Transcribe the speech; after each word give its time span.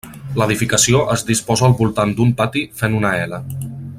L'edificació 0.41 1.01
es 1.15 1.25
disposa 1.27 1.67
al 1.69 1.77
voltant 1.83 2.15
d'un 2.21 2.35
pati 2.41 2.65
fent 2.83 2.99
una 3.03 3.15
ela. 3.27 3.45